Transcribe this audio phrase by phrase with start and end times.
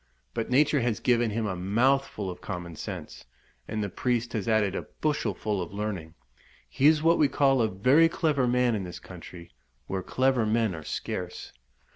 [0.33, 3.25] But nature has given him a mouthful of common sense,
[3.67, 6.15] and the priest has added a bushelful of learning;
[6.67, 9.51] he is what we call a very clever man in this country,
[9.85, 11.53] where clever men are scarce.